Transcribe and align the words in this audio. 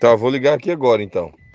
Tá, 0.00 0.16
vou 0.16 0.30
ligar 0.30 0.54
aqui 0.54 0.70
agora 0.70 1.00
então. 1.02 1.30